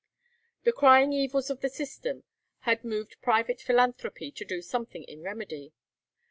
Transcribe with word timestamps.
The 0.63 0.73
crying 0.73 1.13
evils 1.13 1.51
of 1.51 1.61
the 1.61 1.69
system 1.69 2.23
had 2.61 2.83
moved 2.83 3.21
private 3.21 3.61
philanthropy 3.61 4.31
to 4.31 4.43
do 4.43 4.59
something 4.63 5.03
in 5.03 5.21
remedy. 5.21 5.73